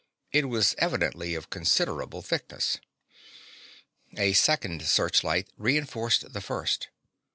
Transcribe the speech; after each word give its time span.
It 0.31 0.49
was 0.49 0.73
evidently 0.79 1.35
of 1.35 1.51
considerable 1.51 2.23
thickness. 2.23 2.79
A 4.17 4.33
second 4.33 4.81
searchlight 4.81 5.49
reënforced 5.59 6.33
the 6.33 6.41
first. 6.41 6.87